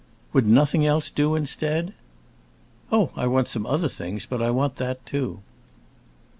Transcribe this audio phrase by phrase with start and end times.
[0.33, 1.93] "Would nothing else do, instead?"
[2.91, 5.41] "Oh, I want some other things, but I want that too."